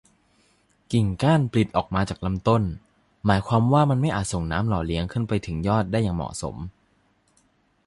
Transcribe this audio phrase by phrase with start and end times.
[0.91, 2.63] กิ่งก้านปลิดออกมาจากลำต้น
[3.25, 6.55] หมายความว่ามันไม่อาจส่งน้ำหล่อเลี้ยงขึ้นไปถึงยอดได้อย่างเหมาะสม